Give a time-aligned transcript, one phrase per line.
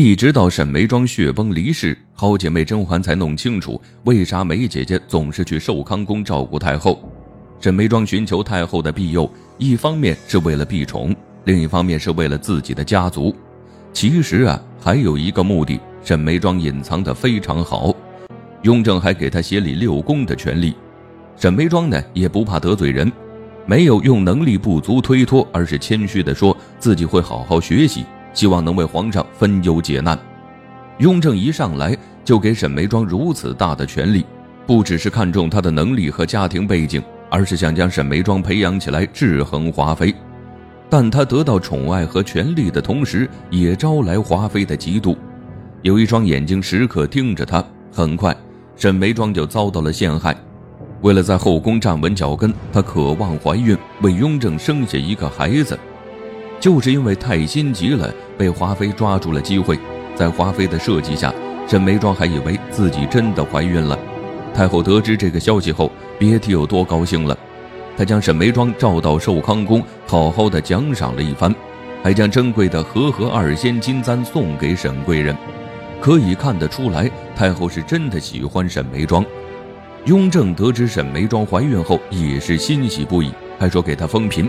[0.00, 7.02] 一直到沈眉庄血崩离世，好姐妹甄嬛才弄清楚为啥梅姐姐总是去寿康宫照顾太后。
[7.58, 11.12] 沈眉庄寻求太后的庇佑，一方面是为了避宠，
[11.46, 13.34] 另一方面是为了自己的家族。
[13.92, 17.92] 其实啊，还有一个目的，沈眉庄隐藏的非常好。
[18.62, 20.76] 雍正还给她协理六宫的权利。
[21.36, 23.10] 沈眉庄呢，也不怕得罪人，
[23.66, 28.04] 没有用能力不足推脱，而是谦虚的说自己会好好学习，
[28.38, 30.16] 希望能为皇上分忧解难。
[30.98, 34.24] 雍正一上来就给沈眉庄如此大的权利，
[34.64, 40.14] 不只是看重她的能力和家庭背景，而是想将沈眉庄培养起来制衡华妃。
[40.88, 45.16] 但他得到宠爱和权力的同时，也招来华妃的嫉妒。
[45.82, 47.62] 有一双眼睛时刻盯着他。
[47.92, 48.32] 很快，
[48.76, 50.36] 沈眉庄就遭到了陷害。
[51.00, 55.76] 为了在后宫站稳脚跟，她渴望怀孕，为雍正生下一个孩子。
[56.60, 59.78] 就是因为太心急了，被华妃抓住了机会。
[60.14, 61.32] 在华妃的设计下，
[61.68, 63.96] 沈眉庄还以为自己真的怀孕了。
[64.52, 67.38] 太后得知这个消息后，别提有多高兴了。
[67.96, 71.54] 她将沈眉庄召到寿康宫，好好的奖赏了一番，
[72.02, 75.36] 还将珍贵的和合二仙金簪送给沈贵人。
[76.00, 79.24] 可以看得出来，太后是真的喜欢沈眉庄。
[80.06, 84.48] 雍正得知沈眉庄怀孕后，也是欣喜不已，还说给她封嫔。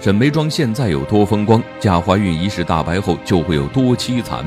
[0.00, 4.44] 沈眉庄现在有多风光，假怀孕一事大白后就会有多凄惨。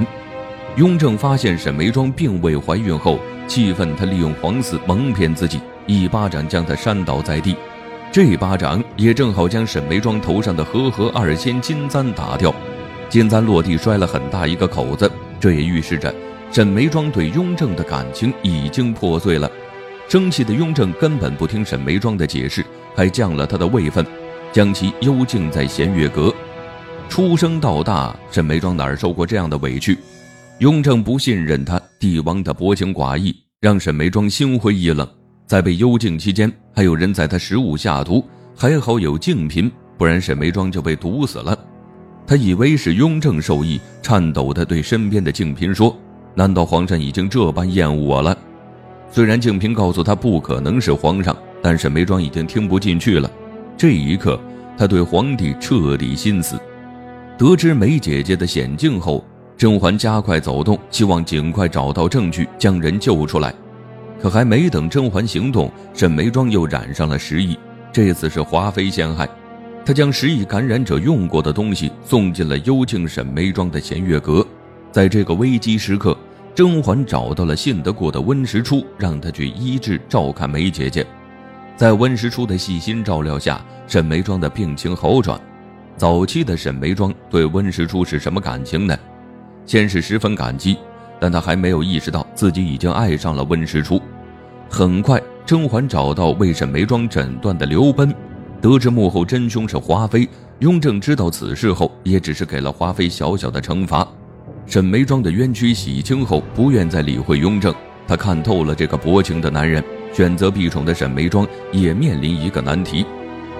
[0.78, 7.54] 雍正发现沈眉庄并未怀孕后，气愤他利用皇嗣蒙骗自己，一巴掌将她扇倒在地。
[8.14, 12.54] 这巴掌也正好将沈眉庄头上的和合二仙金簪打掉，
[13.10, 16.16] 金簪落地摔了很大一个口子，这也预示着
[16.50, 19.52] 沈眉庄对雍正的感情已经破碎了。
[20.08, 24.06] 生气的雍正根本不听沈眉庄的解释，还降了他的位分，
[24.52, 26.34] 将其幽禁在弦月阁。
[27.08, 29.98] 出生到大，沈眉庄哪儿受过这样的委屈？
[30.60, 35.08] 雍正不信任他，帝王的薄情寡义让沈眉庄心灰意冷。
[35.46, 38.24] 在被幽禁期间，还有人在他食物下毒，
[38.56, 41.58] 还好有静嫔，不然沈眉庄就被毒死了。
[42.26, 45.98] 他以为是雍正授意，颤抖地对身边的静嫔说
[46.36, 48.38] ：“难道皇上已经这般厌恶我了？”
[49.12, 53.30] 虽然静嫔告诉他不可能是皇上，但沈眉庄已经听不进去了。
[53.82, 54.40] 这一刻，
[54.78, 56.56] 他对皇帝彻底心死。
[57.36, 59.26] 得知梅姐姐的险境后，
[59.58, 63.52] 甄嬛加快走动，希望尽快找到证据，将人救出来。
[64.22, 67.58] 可还没等甄嬛行动，沈眉庄又染上了失忆。
[67.92, 69.28] 这次是华妃陷害，
[69.84, 74.46] 她将失忆感染者用过的东西送进了幽静沈眉庄的弦月阁。
[74.92, 76.16] 在这个危机时刻，
[76.54, 81.04] 甄嬛找到了信得过的温实初，让他去医治照看梅姐姐。
[81.82, 85.42] 在温实初的细心照料下，沈眉庄的病情好转。
[85.98, 88.96] 早期的沈眉庄对温实初是什么感情呢？
[89.66, 90.78] 先是十分感激。
[91.20, 94.00] 但他还没有意识到自己已经爱上了温实初。
[94.70, 98.14] 很快，甄嬛找到为沈眉庄诊断的刘奔，
[98.62, 100.30] 得知幕后真凶是华妃。
[100.60, 104.08] 雍正知道此事后，也只是给了华妃小小的惩罚。
[104.68, 107.74] 沈眉庄的冤屈洗清后，不愿再理会雍正。
[108.08, 113.06] 他看透了这个薄情的男人，选择避宠的沈眉庄也面临一个难题：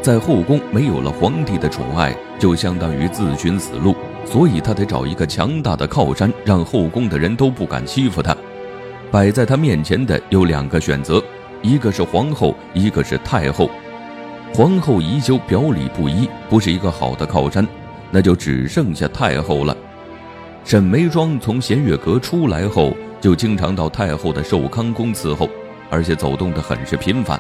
[0.02, 3.96] 在后宫没有了皇帝的宠爱，就相当于自寻死路。
[4.26, 8.36] 所以他得找一个强大的靠山，让后宫的人都不敢欺负他。
[9.10, 11.22] 摆在他面前的有两个选择，
[11.62, 13.70] 一个是皇后，一个是太后。
[14.54, 17.68] 皇后宜修，表里不一，不是一个好的靠山，
[18.12, 19.76] 那就只剩下太后了。
[20.64, 25.50] 沈眉庄从弦月阁出来后，就经常到太后的寿康宫伺候，
[25.92, 27.40] 而且走动的很是频繁。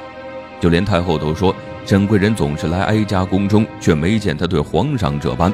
[0.60, 5.52] 就连太后都说，沈贵人总是来哀家宫中，却没见他对皇上这般。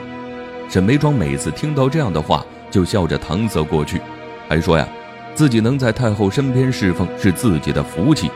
[0.68, 4.02] 沈眉庄每次听到这样的话，就笑着搪塞过去，
[4.50, 4.86] 还说呀，
[5.34, 8.30] 自己能在太后身边侍奉是自己的福气。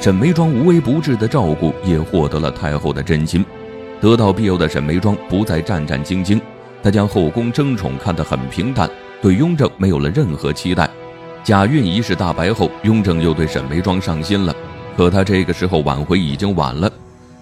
[0.00, 3.44] 沈眉庄无微不至的照顾，也获得了太后的真心。
[4.00, 6.40] 得到庇佑的沈眉庄不再战战兢兢，
[6.82, 10.90] 她将后宫争宠看得很平淡，对雍正没有了任何期待。
[11.44, 14.54] 假孕一事大白后，雍正又对沈眉庄上心了，
[14.96, 16.90] 可他这个时候挽回已经晚了。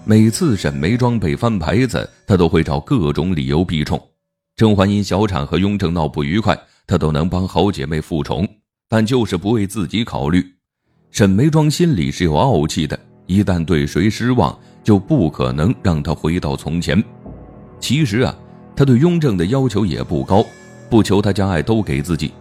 [0.05, 4.01] 每次沈眉庄被翻牌子，他都会找各种理由避宠。
[4.55, 6.57] 甄嬛因小产和雍正闹不愉快，
[6.87, 8.47] 他都能帮好姐妹复宠，
[8.89, 10.43] 但就是不为自己考虑。
[11.11, 17.01] 沈眉庄心里是有傲气的，一旦对谁失望，就不可能让他回到从前。
[17.79, 18.35] 其实啊，
[18.75, 20.43] 他对雍正的要求也不高，
[20.89, 22.31] 不求他将爱都给自己，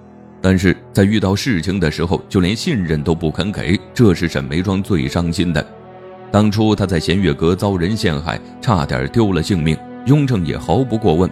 [0.42, 5.64] 但是在遇到事情的时候，就连信任都不肯给，这是沈眉庄最伤心的。
[6.32, 9.76] 当初她在弦月阁遭人陷害，差点丢了性命，
[10.06, 11.30] 雍正也毫不过问。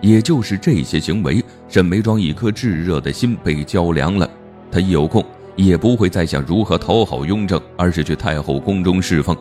[0.00, 4.28] 也就是这些行为，沈眉庄一颗炙热的心被浇凉了。
[4.70, 5.24] 她一有空，
[5.56, 9.34] 也不会再想如何讨好雍正，而是去太后宫中侍奉。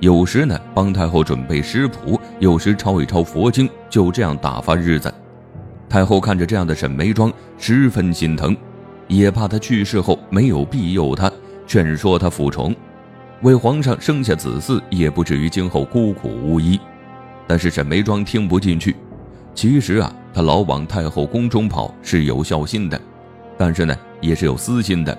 [0.00, 5.12] 有时呢，帮太后准备食谱；有时抄一抄佛经，就这样打发日子。
[5.94, 8.56] 太后看着这样的沈眉庄，十分心疼，
[9.06, 11.30] 也怕她去世后没有庇佑她，
[11.68, 12.74] 劝说她服从，
[13.42, 16.80] 为皇上生下子嗣，也不至于今后孤苦无依。
[17.46, 18.96] 但是沈眉庄听不进去。
[19.54, 23.00] 其实啊，他老往太后宫中跑是有孝心的，
[23.56, 25.16] 但是呢，也是有私心的。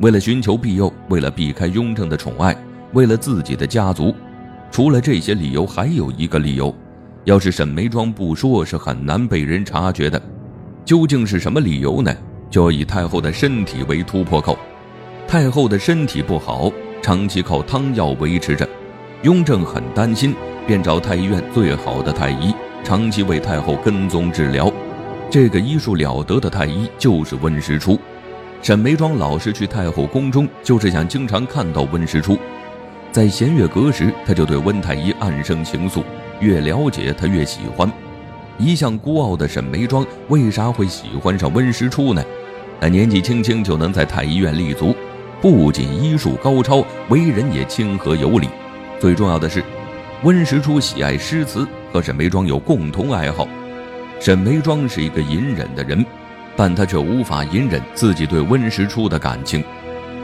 [0.00, 2.56] 为了寻求庇佑，为了避开雍正的宠爱，
[2.94, 4.14] 为了自己的家族，
[4.70, 6.74] 除了这些理由，还有一个理由：
[7.24, 10.20] 要是沈眉庄不说，是很难被人察觉的。
[10.84, 12.14] 究竟是什么理由呢？
[12.50, 14.58] 就要以太后的身体为突破口。
[15.26, 16.72] 太后的身体不好，
[17.02, 18.66] 长期靠汤药维持着，
[19.22, 20.34] 雍正很担心，
[20.66, 22.54] 便找太医院最好的太医。
[22.82, 24.72] 长期为太后跟踪治疗，
[25.28, 27.98] 这个医术了得的太医就是温实初。
[28.62, 32.38] 沈眉庄老是去太后宫中，就是想经常看到温实初。
[33.18, 36.04] 在弦月阁时，他就对温太医暗生情愫，
[36.38, 37.90] 越了解他越喜欢。
[38.58, 42.22] 一向孤傲的沈眉庄为啥会喜欢上温实初呢？
[42.80, 44.94] 他年纪轻轻就能在太医院立足，
[45.40, 48.48] 不仅医术高超，为人也亲和有礼。
[49.00, 49.64] 最重要的是。
[50.22, 53.48] 温实初喜爱诗词，和沈眉庄有共同爱好。
[54.20, 56.06] 沈眉庄是一个隐忍的人，
[56.54, 59.64] 但他却无法隐忍自己对温实初的感情。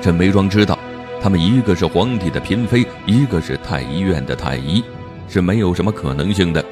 [0.00, 0.78] 沈眉庄知道，
[1.24, 4.84] 他们一个是皇帝的嫔妃，一个是太医院的太医，
[5.26, 6.62] 是没有什么可能性的。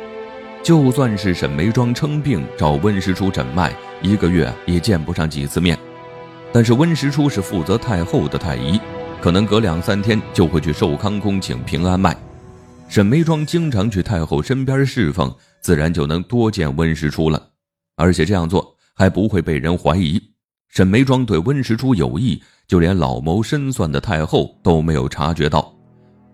[0.62, 5.78] 就算是沈眉庄称病找温实初诊脉，一个月也见不上几次面。
[6.52, 8.78] 但是温实初是负责太后的太医，
[9.22, 12.14] 可能隔两三天就会去寿康宫请平安脉。
[12.90, 17.42] 沈眉庄经常去太后身边侍奉，自然就能多见温实初了，
[17.96, 20.20] 而且这样做还不会被人怀疑。
[20.68, 25.72] 沈眉庄对温实初有意，就连老谋深算的太后都没有察觉到。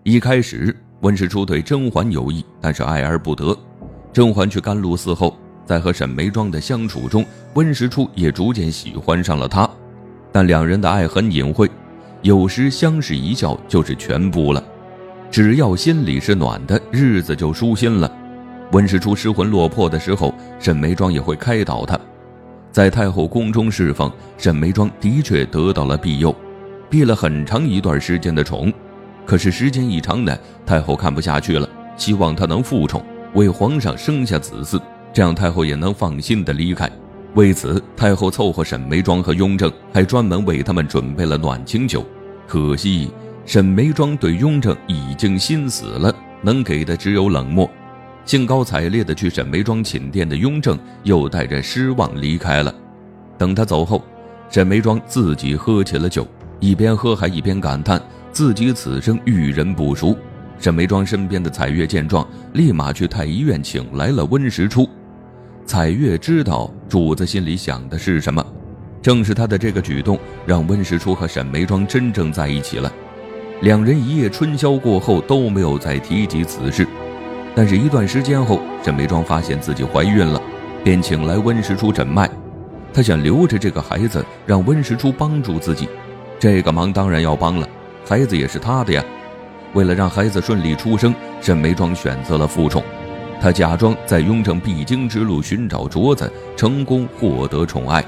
[0.03, 3.57] 一开始，温实初对甄嬛有意，但是爱而不得。
[4.11, 9.69] 甄嬛去甘露寺后，在和沈眉庄的相处中，温实初也逐渐喜欢上了她。
[10.31, 11.69] 但两人的爱很隐晦，
[12.21, 14.63] 有时相视一笑就是全部了。
[15.29, 18.11] 只要心里是暖的，日子就舒心了。
[18.71, 21.99] 温实初失魂落魄的时候，沈眉庄也会开导他。
[22.71, 26.35] 在太后宫中侍奉，沈眉庄的确得到了庇佑，
[26.89, 28.71] 避了很长一段时间的宠。
[29.25, 31.67] 可是时间一长呢，太后看不下去了，
[31.97, 34.81] 希望她能复宠，为皇上生下子嗣，
[35.13, 36.89] 这样太后也能放心的离开。
[37.35, 42.05] 为此，太后凑合沈眉庄和雍正，还专门为他们准备了暖清酒。
[42.47, 43.09] 可惜。
[43.45, 46.13] 沈眉庄对雍正已经心死了，
[46.43, 47.67] 能给的只有冷漠。
[48.25, 52.73] 兴高采烈地去沈眉庄寝殿的雍正，又带着失望离开了。
[53.37, 54.03] 等他走后，
[54.49, 56.27] 沈眉庄自己喝起了酒，
[56.59, 58.01] 一边喝还一边感叹
[58.31, 60.15] 自己此生遇人不淑。
[60.59, 64.87] 沈眉庄身边的彩月见状，立马去太医院请来了温实初。
[65.65, 68.45] 彩月知道主子心里想的是什么，
[69.01, 72.91] 正是他的这个举动，让温实初和沈眉庄真正在一起了。
[73.61, 76.87] 两人一夜春宵过后都没有再提及此事，
[77.59, 80.41] 但是，一段时间后，沈眉庄发现自己怀孕了，
[80.81, 82.29] 便请来温实初诊脉。
[82.93, 85.89] 她想留着这个孩子，让温实初帮助自己。
[86.39, 87.67] 这个忙当然要帮了，
[88.07, 89.03] 孩子也是他的呀。
[89.73, 92.81] 为了让孩子顺利出生，沈眉庄选择了负宠。
[93.41, 98.01] 她假装在雍正必经之路寻找镯子，成功获得宠爱，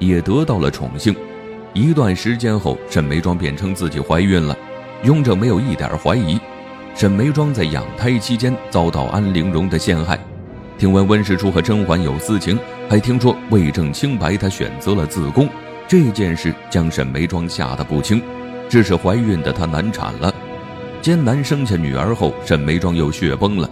[0.00, 1.14] 也得到了宠幸。
[1.74, 4.58] 一段时间后，沈眉庄便称自己怀孕了。
[5.04, 6.40] 雍正没有一点怀疑，
[6.96, 10.18] 沈眉庄在养胎期间遭到安陵容的陷害，
[10.78, 15.46] 听闻温实初和甄嬛有私情，还听说为证清白，他选择了自宫。
[15.86, 18.22] 这件事将沈眉庄吓得不轻，
[18.66, 20.34] 致使怀孕的她难产了。
[21.02, 23.68] 艰难生下女儿后，沈眉庄又血崩了。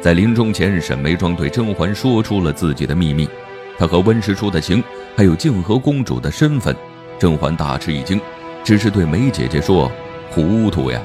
[0.00, 3.28] 在临终前，沈眉庄对甄嬛说出了自己的秘密，
[3.76, 4.82] 她和温实初的情，
[5.14, 6.74] 还有静和公主的身份。
[7.18, 8.18] 甄嬛大吃一惊，
[8.64, 9.92] 只是对梅姐姐说。
[10.30, 11.00] 糊涂呀！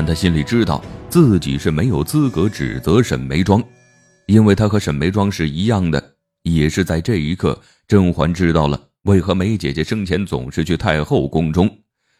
[0.00, 3.62] 但他心里知道自己是没有资格指责沈眉庄，
[4.24, 6.02] 因为他和沈眉庄是一样的。
[6.42, 11.68] 也是在这一刻，甄嬛知道了为何梅姐姐生前总是去太后宫中，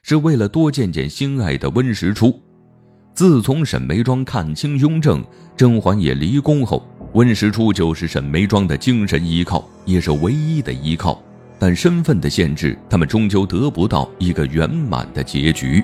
[0.02, 2.38] 是为了多见见心爱的温实初。
[3.14, 5.24] 自从沈眉庄看清雍正，
[5.56, 11.18] 甄嬛也离宫后，温实初就是沈眉庄的精神依靠，也是唯一的依靠。
[11.58, 15.82] 但身份的限制，他们终究得不到一个圆满的结局。